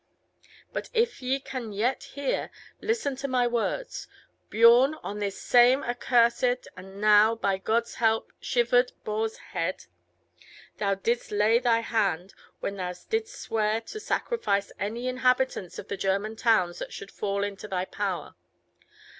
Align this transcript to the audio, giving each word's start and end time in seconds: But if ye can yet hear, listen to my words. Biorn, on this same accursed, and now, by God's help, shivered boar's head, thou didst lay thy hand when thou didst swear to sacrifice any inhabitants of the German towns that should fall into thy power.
But 0.73 0.89
if 0.95 1.21
ye 1.21 1.39
can 1.39 1.71
yet 1.71 2.01
hear, 2.15 2.49
listen 2.81 3.15
to 3.17 3.27
my 3.27 3.45
words. 3.45 4.07
Biorn, 4.49 4.95
on 5.03 5.19
this 5.19 5.39
same 5.39 5.83
accursed, 5.83 6.67
and 6.75 6.99
now, 6.99 7.35
by 7.35 7.59
God's 7.59 7.93
help, 7.93 8.31
shivered 8.39 8.93
boar's 9.03 9.37
head, 9.53 9.85
thou 10.79 10.95
didst 10.95 11.29
lay 11.31 11.59
thy 11.59 11.81
hand 11.81 12.33
when 12.61 12.77
thou 12.77 12.95
didst 13.11 13.39
swear 13.39 13.79
to 13.81 13.99
sacrifice 13.99 14.71
any 14.79 15.07
inhabitants 15.07 15.77
of 15.77 15.87
the 15.87 15.97
German 15.97 16.35
towns 16.35 16.79
that 16.79 16.91
should 16.91 17.11
fall 17.11 17.43
into 17.43 17.67
thy 17.67 17.85
power. 17.85 18.33